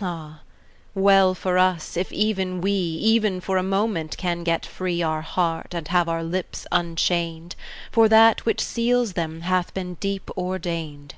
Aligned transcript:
Ah! 0.00 0.42
well 0.94 1.34
for 1.34 1.58
us, 1.58 1.96
if 1.96 2.12
even 2.12 2.60
we, 2.60 2.70
Even 2.70 3.40
for 3.40 3.56
a 3.56 3.64
moment, 3.64 4.16
can 4.16 4.44
get 4.44 4.64
free 4.64 5.02
Our 5.02 5.22
heart, 5.22 5.74
and 5.74 5.88
have 5.88 6.08
our 6.08 6.22
lips 6.22 6.68
unchained; 6.70 7.56
For 7.90 8.08
that 8.08 8.46
which 8.46 8.60
seals 8.60 9.14
them 9.14 9.40
hath 9.40 9.74
been 9.74 9.94
deep 9.94 10.30
ordained! 10.36 11.16